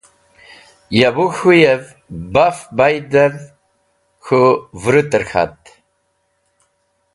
[0.99, 1.83] Ya bu k̃hũyev
[2.33, 3.35] baf baydev
[4.23, 4.45] k̃hũ
[4.81, 5.57] vũrũter k̃hat.